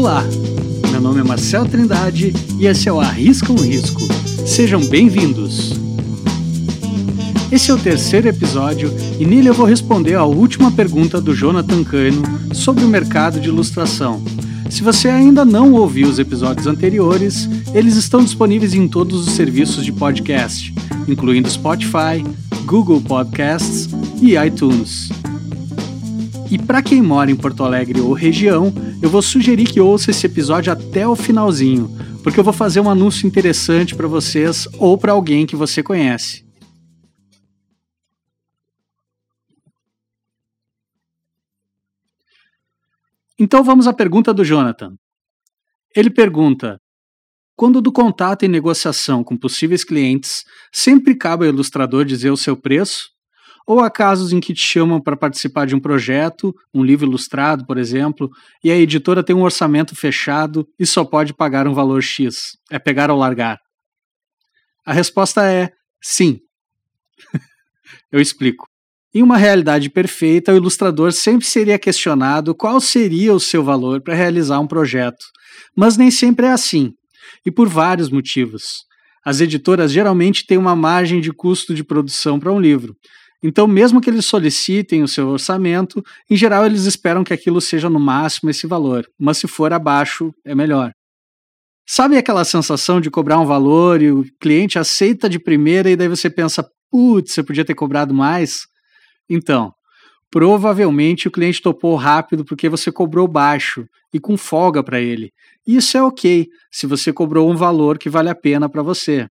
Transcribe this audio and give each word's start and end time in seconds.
Olá, 0.00 0.24
meu 0.90 0.98
nome 0.98 1.20
é 1.20 1.22
Marcel 1.22 1.66
Trindade 1.66 2.32
e 2.58 2.66
esse 2.66 2.88
é 2.88 2.92
o 2.92 2.98
Arrisca 2.98 3.52
um 3.52 3.56
Risco. 3.56 4.00
Sejam 4.46 4.82
bem-vindos. 4.86 5.74
Esse 7.52 7.70
é 7.70 7.74
o 7.74 7.78
terceiro 7.78 8.26
episódio 8.26 8.90
e 9.18 9.26
nele 9.26 9.50
eu 9.50 9.52
vou 9.52 9.66
responder 9.66 10.14
a 10.14 10.24
última 10.24 10.70
pergunta 10.70 11.20
do 11.20 11.34
Jonathan 11.34 11.84
Cano 11.84 12.22
sobre 12.54 12.82
o 12.82 12.88
mercado 12.88 13.38
de 13.38 13.48
ilustração. 13.48 14.22
Se 14.70 14.82
você 14.82 15.10
ainda 15.10 15.44
não 15.44 15.74
ouviu 15.74 16.08
os 16.08 16.18
episódios 16.18 16.66
anteriores, 16.66 17.46
eles 17.74 17.94
estão 17.96 18.24
disponíveis 18.24 18.72
em 18.72 18.88
todos 18.88 19.28
os 19.28 19.34
serviços 19.34 19.84
de 19.84 19.92
podcast, 19.92 20.74
incluindo 21.06 21.50
Spotify, 21.50 22.24
Google 22.64 23.02
Podcasts 23.02 23.86
e 24.22 24.34
iTunes. 24.34 25.10
E 26.50 26.58
para 26.58 26.82
quem 26.82 27.00
mora 27.00 27.30
em 27.30 27.36
Porto 27.36 27.62
Alegre 27.62 28.00
ou 28.00 28.12
região, 28.12 28.72
eu 29.00 29.08
vou 29.08 29.22
sugerir 29.22 29.66
que 29.66 29.80
ouça 29.80 30.10
esse 30.10 30.26
episódio 30.26 30.72
até 30.72 31.06
o 31.06 31.14
finalzinho, 31.14 31.88
porque 32.24 32.40
eu 32.40 32.44
vou 32.44 32.52
fazer 32.52 32.80
um 32.80 32.90
anúncio 32.90 33.24
interessante 33.24 33.94
para 33.94 34.08
vocês 34.08 34.66
ou 34.76 34.98
para 34.98 35.12
alguém 35.12 35.46
que 35.46 35.54
você 35.54 35.80
conhece. 35.80 36.44
Então 43.38 43.62
vamos 43.62 43.86
à 43.86 43.92
pergunta 43.92 44.34
do 44.34 44.44
Jonathan. 44.44 44.96
Ele 45.94 46.10
pergunta: 46.10 46.80
quando 47.54 47.80
do 47.80 47.92
contato 47.92 48.44
e 48.44 48.48
negociação 48.48 49.22
com 49.22 49.36
possíveis 49.36 49.84
clientes, 49.84 50.44
sempre 50.72 51.14
cabe 51.14 51.46
ao 51.46 51.52
ilustrador 51.52 52.04
dizer 52.04 52.30
o 52.30 52.36
seu 52.36 52.56
preço? 52.56 53.19
Ou 53.70 53.78
há 53.78 53.88
casos 53.88 54.32
em 54.32 54.40
que 54.40 54.52
te 54.52 54.62
chamam 54.62 55.00
para 55.00 55.16
participar 55.16 55.64
de 55.64 55.76
um 55.76 55.80
projeto, 55.80 56.52
um 56.74 56.82
livro 56.82 57.06
ilustrado, 57.06 57.64
por 57.64 57.78
exemplo, 57.78 58.28
e 58.64 58.68
a 58.72 58.76
editora 58.76 59.22
tem 59.22 59.36
um 59.36 59.44
orçamento 59.44 59.94
fechado 59.94 60.66
e 60.76 60.84
só 60.84 61.04
pode 61.04 61.32
pagar 61.32 61.68
um 61.68 61.72
valor 61.72 62.02
X? 62.02 62.58
É 62.68 62.80
pegar 62.80 63.12
ou 63.12 63.16
largar? 63.16 63.58
A 64.84 64.92
resposta 64.92 65.48
é 65.48 65.70
sim. 66.02 66.40
Eu 68.10 68.20
explico. 68.20 68.66
Em 69.14 69.22
uma 69.22 69.36
realidade 69.36 69.88
perfeita, 69.88 70.52
o 70.52 70.56
ilustrador 70.56 71.12
sempre 71.12 71.46
seria 71.46 71.78
questionado 71.78 72.56
qual 72.56 72.80
seria 72.80 73.32
o 73.32 73.38
seu 73.38 73.62
valor 73.62 74.02
para 74.02 74.14
realizar 74.14 74.58
um 74.58 74.66
projeto. 74.66 75.24
Mas 75.76 75.96
nem 75.96 76.10
sempre 76.10 76.46
é 76.46 76.50
assim, 76.50 76.90
e 77.46 77.52
por 77.52 77.68
vários 77.68 78.10
motivos. 78.10 78.84
As 79.24 79.40
editoras 79.40 79.92
geralmente 79.92 80.44
têm 80.44 80.58
uma 80.58 80.74
margem 80.74 81.20
de 81.20 81.32
custo 81.32 81.72
de 81.72 81.84
produção 81.84 82.40
para 82.40 82.52
um 82.52 82.58
livro, 82.58 82.96
então, 83.42 83.66
mesmo 83.66 84.00
que 84.00 84.10
eles 84.10 84.26
solicitem 84.26 85.02
o 85.02 85.08
seu 85.08 85.28
orçamento, 85.28 86.02
em 86.28 86.36
geral 86.36 86.66
eles 86.66 86.84
esperam 86.84 87.24
que 87.24 87.32
aquilo 87.32 87.60
seja 87.60 87.88
no 87.88 87.98
máximo 87.98 88.50
esse 88.50 88.66
valor, 88.66 89.06
mas 89.18 89.38
se 89.38 89.48
for 89.48 89.72
abaixo, 89.72 90.32
é 90.44 90.54
melhor. 90.54 90.92
Sabe 91.88 92.16
aquela 92.16 92.44
sensação 92.44 93.00
de 93.00 93.10
cobrar 93.10 93.40
um 93.40 93.46
valor 93.46 94.02
e 94.02 94.12
o 94.12 94.24
cliente 94.40 94.78
aceita 94.78 95.28
de 95.28 95.38
primeira 95.38 95.90
e 95.90 95.96
daí 95.96 96.06
você 96.06 96.28
pensa, 96.28 96.64
putz, 96.90 97.32
você 97.32 97.42
podia 97.42 97.64
ter 97.64 97.74
cobrado 97.74 98.12
mais? 98.12 98.60
Então, 99.28 99.72
provavelmente 100.30 101.26
o 101.26 101.30
cliente 101.30 101.62
topou 101.62 101.96
rápido 101.96 102.44
porque 102.44 102.68
você 102.68 102.92
cobrou 102.92 103.26
baixo 103.26 103.86
e 104.12 104.20
com 104.20 104.36
folga 104.36 104.84
para 104.84 105.00
ele. 105.00 105.30
Isso 105.66 105.96
é 105.96 106.02
ok 106.02 106.46
se 106.70 106.86
você 106.86 107.12
cobrou 107.12 107.50
um 107.50 107.56
valor 107.56 107.98
que 107.98 108.10
vale 108.10 108.28
a 108.28 108.34
pena 108.34 108.68
para 108.68 108.82
você. 108.82 109.26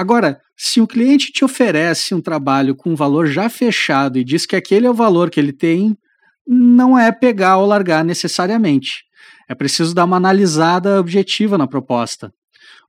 Agora, 0.00 0.40
se 0.56 0.80
o 0.80 0.86
cliente 0.86 1.30
te 1.30 1.44
oferece 1.44 2.14
um 2.14 2.22
trabalho 2.22 2.74
com 2.74 2.92
um 2.92 2.94
valor 2.94 3.26
já 3.26 3.50
fechado 3.50 4.18
e 4.18 4.24
diz 4.24 4.46
que 4.46 4.56
aquele 4.56 4.86
é 4.86 4.90
o 4.90 4.94
valor 4.94 5.28
que 5.28 5.38
ele 5.38 5.52
tem, 5.52 5.94
não 6.46 6.98
é 6.98 7.12
pegar 7.12 7.58
ou 7.58 7.66
largar 7.66 8.02
necessariamente. 8.02 9.04
É 9.46 9.54
preciso 9.54 9.94
dar 9.94 10.06
uma 10.06 10.16
analisada 10.16 10.98
objetiva 10.98 11.58
na 11.58 11.66
proposta. 11.66 12.32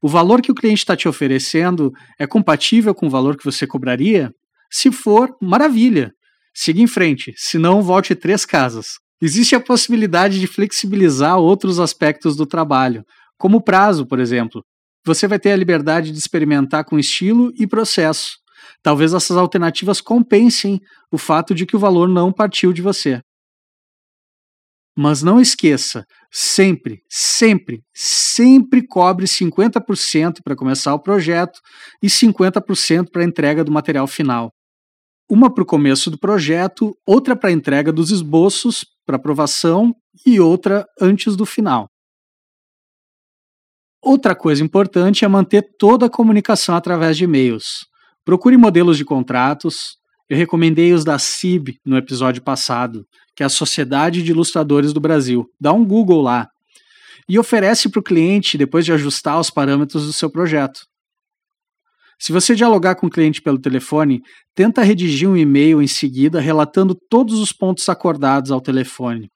O 0.01 0.07
valor 0.07 0.41
que 0.41 0.53
o 0.53 0.55
cliente 0.55 0.83
está 0.83 0.95
te 0.95 1.05
oferecendo 1.05 1.91
é 2.17 2.25
compatível 2.25 2.95
com 2.95 3.07
o 3.07 3.09
valor 3.09 3.35
que 3.35 3.43
você 3.43 3.67
cobraria? 3.67 4.31
Se 4.71 4.89
for, 4.89 5.35
maravilha. 5.41 6.13
Siga 6.53 6.79
em 6.79 6.87
frente, 6.87 7.33
se 7.35 7.57
não, 7.57 7.81
volte 7.81 8.15
três 8.15 8.45
casas. 8.45 8.87
Existe 9.21 9.53
a 9.53 9.59
possibilidade 9.59 10.39
de 10.39 10.47
flexibilizar 10.47 11.37
outros 11.37 11.77
aspectos 11.77 12.37
do 12.37 12.45
trabalho, 12.45 13.03
como 13.37 13.57
o 13.57 13.61
prazo, 13.61 14.05
por 14.05 14.17
exemplo 14.17 14.63
você 15.05 15.27
vai 15.27 15.39
ter 15.39 15.51
a 15.51 15.55
liberdade 15.55 16.11
de 16.11 16.17
experimentar 16.17 16.85
com 16.85 16.99
estilo 16.99 17.51
e 17.57 17.65
processo. 17.67 18.37
Talvez 18.83 19.13
essas 19.13 19.37
alternativas 19.37 20.01
compensem 20.01 20.79
o 21.11 21.17
fato 21.17 21.53
de 21.53 21.65
que 21.65 21.75
o 21.75 21.79
valor 21.79 22.07
não 22.07 22.31
partiu 22.31 22.71
de 22.73 22.81
você. 22.81 23.21
Mas 24.95 25.23
não 25.23 25.39
esqueça, 25.39 26.03
sempre, 26.31 26.99
sempre, 27.09 27.81
sempre 27.95 28.85
cobre 28.85 29.25
50% 29.25 30.39
para 30.43 30.55
começar 30.55 30.93
o 30.93 31.01
projeto 31.01 31.59
e 32.03 32.07
50% 32.07 33.09
para 33.11 33.21
a 33.21 33.25
entrega 33.25 33.63
do 33.63 33.71
material 33.71 34.05
final. 34.05 34.51
Uma 35.29 35.53
para 35.53 35.63
o 35.63 35.65
começo 35.65 36.11
do 36.11 36.19
projeto, 36.19 36.91
outra 37.07 37.37
para 37.37 37.49
a 37.49 37.53
entrega 37.53 37.91
dos 37.91 38.11
esboços, 38.11 38.85
para 39.05 39.15
aprovação 39.15 39.93
e 40.25 40.41
outra 40.41 40.85
antes 40.99 41.37
do 41.37 41.45
final. 41.45 41.87
Outra 44.01 44.33
coisa 44.33 44.63
importante 44.63 45.23
é 45.23 45.27
manter 45.27 45.61
toda 45.77 46.07
a 46.07 46.09
comunicação 46.09 46.75
através 46.75 47.15
de 47.15 47.25
e-mails. 47.25 47.85
Procure 48.25 48.57
modelos 48.57 48.97
de 48.97 49.05
contratos. 49.05 49.97
Eu 50.27 50.35
recomendei 50.35 50.91
os 50.91 51.03
da 51.03 51.19
CIB 51.19 51.77
no 51.85 51.95
episódio 51.95 52.41
passado, 52.41 53.05
que 53.35 53.43
é 53.43 53.45
a 53.45 53.49
Sociedade 53.49 54.23
de 54.23 54.31
Ilustradores 54.31 54.91
do 54.91 54.99
Brasil. 54.99 55.45
Dá 55.59 55.71
um 55.71 55.85
Google 55.85 56.21
lá. 56.21 56.47
E 57.29 57.37
oferece 57.37 57.89
para 57.89 57.99
o 57.99 58.03
cliente 58.03 58.57
depois 58.57 58.85
de 58.85 58.91
ajustar 58.91 59.39
os 59.39 59.51
parâmetros 59.51 60.07
do 60.07 60.13
seu 60.13 60.31
projeto. 60.31 60.81
Se 62.19 62.31
você 62.31 62.55
dialogar 62.55 62.95
com 62.95 63.07
o 63.07 63.09
cliente 63.09 63.41
pelo 63.41 63.59
telefone, 63.59 64.21
tenta 64.55 64.83
redigir 64.83 65.29
um 65.29 65.37
e-mail 65.37 65.81
em 65.81 65.87
seguida 65.87 66.39
relatando 66.39 66.95
todos 67.09 67.39
os 67.39 67.51
pontos 67.51 67.87
acordados 67.89 68.51
ao 68.51 68.61
telefone, 68.61 69.29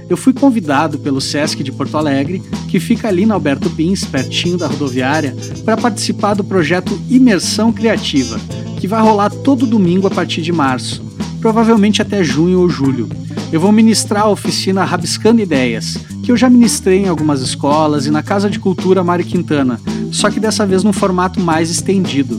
Eu 0.08 0.16
fui 0.16 0.32
convidado 0.32 0.98
pelo 0.98 1.20
SESC 1.20 1.62
de 1.62 1.70
Porto 1.70 1.98
Alegre, 1.98 2.42
que 2.66 2.80
fica 2.80 3.08
ali 3.08 3.26
na 3.26 3.34
Alberto 3.34 3.68
Pins, 3.68 4.06
pertinho 4.06 4.56
da 4.56 4.66
rodoviária, 4.66 5.36
para 5.66 5.76
participar 5.76 6.32
do 6.32 6.42
projeto 6.42 6.98
Imersão 7.10 7.70
Criativa, 7.70 8.40
que 8.80 8.88
vai 8.88 9.02
rolar 9.02 9.28
todo 9.28 9.66
domingo 9.66 10.06
a 10.06 10.10
partir 10.10 10.40
de 10.40 10.50
março. 10.50 11.08
provavelmente 11.40 12.02
até 12.02 12.22
junho 12.22 12.60
ou 12.60 12.68
julho. 12.68 13.08
Eu 13.50 13.58
vou 13.60 13.72
ministrar 13.72 14.24
a 14.24 14.28
oficina 14.28 14.84
Rabiscando 14.84 15.40
Ideias, 15.40 15.96
que 16.22 16.30
eu 16.30 16.36
já 16.36 16.50
ministrei 16.50 17.04
em 17.04 17.08
algumas 17.08 17.40
escolas 17.40 18.04
e 18.04 18.10
na 18.10 18.22
Casa 18.22 18.50
de 18.50 18.58
Cultura 18.58 19.02
Mário 19.02 19.24
Quintana, 19.24 19.80
só 20.12 20.30
que 20.30 20.38
dessa 20.38 20.66
vez 20.66 20.84
num 20.84 20.92
formato 20.92 21.40
mais 21.40 21.70
estendido. 21.70 22.38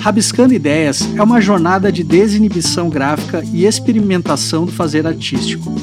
Rabiscando 0.00 0.54
Ideias 0.54 1.06
é 1.14 1.22
uma 1.22 1.42
jornada 1.42 1.92
de 1.92 2.02
desinibição 2.02 2.88
gráfica 2.88 3.44
e 3.52 3.66
experimentação 3.66 4.64
do 4.64 4.72
fazer 4.72 5.06
artístico. 5.06 5.74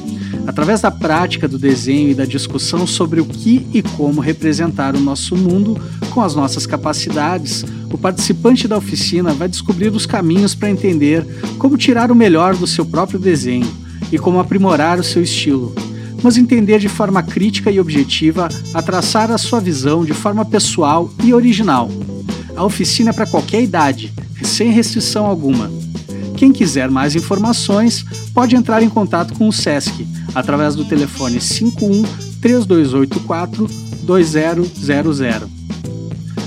Através 0.48 0.82
da 0.82 0.90
prática 0.90 1.48
do 1.48 1.60
desenho 1.60 2.10
e 2.10 2.16
da 2.16 2.26
discussão 2.26 2.88
sobre 2.88 3.22
o 3.22 3.26
que 3.26 3.68
e 3.72 3.84
como 3.84 4.20
representar 4.20 4.96
o 4.96 5.00
nosso 5.00 5.36
mundo 5.36 5.80
com 6.10 6.22
as 6.22 6.34
nossas 6.34 6.66
capacidades, 6.66 7.64
o 7.92 7.98
participante 7.98 8.68
da 8.68 8.76
oficina 8.76 9.34
vai 9.34 9.48
descobrir 9.48 9.90
os 9.90 10.08
caminhos 10.08 10.56
para 10.56 10.72
entender 10.72 11.24
como 11.60 11.78
tirar 11.78 12.12
o 12.12 12.16
melhor 12.16 12.56
do 12.56 12.66
seu 12.66 12.86
próprio 12.86 13.20
desenho 13.20 13.72
e 14.12 14.18
como 14.18 14.40
aprimorar 14.40 15.00
o 15.00 15.04
seu 15.04 15.22
estilo, 15.22 15.76
mas 16.24 16.38
entender 16.38 16.80
de 16.80 16.90
forma 16.90 17.22
crítica 17.22 17.70
e 17.70 17.80
objetiva 17.80 18.50
a 18.74 18.82
traçar 18.82 19.30
a 19.30 19.38
sua 19.38 19.60
visão 19.60 20.04
de 20.04 20.14
forma 20.14 20.44
pessoal 20.44 21.08
e 21.24 21.36
original. 21.36 21.92
A 22.58 22.64
oficina 22.64 23.12
é 23.12 23.14
para 23.14 23.28
qualquer 23.28 23.62
idade, 23.62 24.12
sem 24.44 24.72
restrição 24.72 25.28
alguma. 25.28 25.72
Quem 26.36 26.52
quiser 26.52 26.90
mais 26.90 27.16
informações 27.16 28.04
pode 28.34 28.56
entrar 28.56 28.82
em 28.82 28.90
contato 28.90 29.36
com 29.36 29.48
o 29.48 29.54
SESC 29.54 30.08
através 30.34 30.76
do 30.76 30.84
telefone 30.84 31.40
51 31.40 32.02
3284 32.42 33.70
2000. 34.02 35.50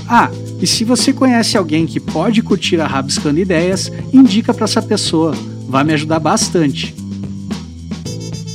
Ah, 0.05 0.29
e 0.61 0.67
se 0.67 0.83
você 0.83 1.13
conhece 1.13 1.57
alguém 1.57 1.85
que 1.85 1.99
pode 1.99 2.41
curtir 2.41 2.81
a 2.81 2.87
Rabiscando 2.87 3.39
Ideias, 3.39 3.89
indica 4.11 4.53
para 4.53 4.65
essa 4.65 4.81
pessoa, 4.81 5.33
vai 5.69 5.85
me 5.85 5.93
ajudar 5.93 6.19
bastante. 6.19 6.93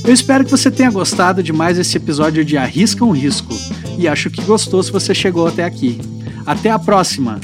Eu 0.05 0.13
espero 0.13 0.45
que 0.45 0.51
você 0.51 0.69
tenha 0.69 0.91
gostado 0.91 1.41
de 1.41 1.51
mais 1.51 1.79
esse 1.79 1.97
episódio 1.97 2.45
de 2.45 2.55
Arrisca 2.55 3.03
um 3.03 3.11
Risco 3.11 3.53
e 3.97 4.07
acho 4.07 4.29
que 4.29 4.43
gostou 4.43 4.83
se 4.83 4.91
você 4.91 5.13
chegou 5.15 5.47
até 5.47 5.63
aqui. 5.63 5.99
Até 6.47 6.69
a 6.69 6.79
próxima! 6.79 7.41